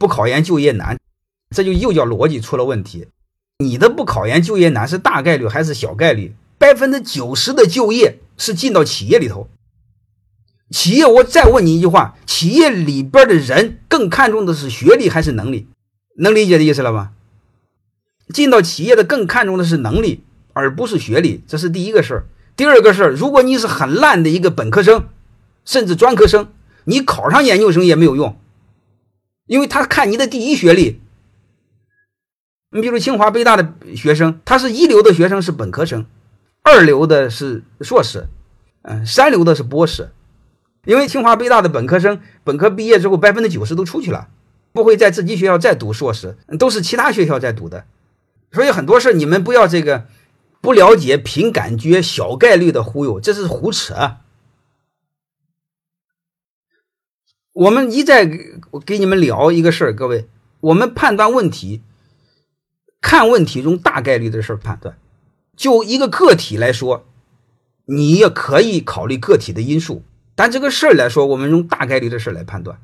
[0.00, 0.98] 不考研就业难，
[1.54, 3.08] 这就又叫逻辑出了问题。
[3.58, 6.32] 你的不考研就业难是大概率还是小概率？
[6.56, 9.50] 百分之九十的就业是进到企业里头。
[10.70, 15.66] 企业，我再问你一句话：企业里边的人更看重的是学历还是能力？
[16.16, 17.12] 能理解的意思了吧？
[18.32, 20.22] 进到企业的更看重的是能力，
[20.54, 22.26] 而不是学历，这是第一个事儿。
[22.56, 25.04] 第二个事儿，如果你是很烂的一个本科生，
[25.66, 26.48] 甚至专科生，
[26.84, 28.39] 你考上研究生也没有用，
[29.50, 31.00] 因为他看你的第一学历。
[32.70, 36.06] 你比如清华北大的学生，他是一流的学生是本科生，
[36.62, 38.28] 二流的是硕士，
[38.82, 40.10] 嗯，三流的是博士。
[40.84, 44.28] 因为清华北大的本科生，本科毕业之后百分之九十都出去了，
[44.70, 47.86] 不会在自己学校再读硕士，都是其他学校在读的。
[48.52, 50.06] 所以很多事你们不要这个
[50.60, 54.18] 不了解，凭感觉小概率的忽悠，这是胡扯。
[57.52, 58.26] 我们一再
[58.86, 60.28] 给你们聊一个事儿，各位，
[60.60, 61.82] 我们判断问题。
[63.00, 64.98] 看问题中大概率的事儿判断，
[65.56, 67.06] 就一个个体来说，
[67.86, 70.02] 你也可以考虑个体的因素，
[70.34, 72.78] 但这个事儿来说，我们用大概率的事儿来判断。